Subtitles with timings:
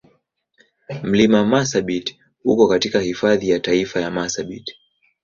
[1.03, 2.15] Mlima Marsabit
[2.45, 4.71] uko katika Hifadhi ya Taifa ya Marsabit.